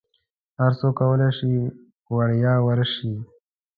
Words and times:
هرڅوک 0.59 0.93
کولی 0.99 1.29
شي 1.37 1.51
وړیا 2.15 2.53
ورشي. 2.65 3.13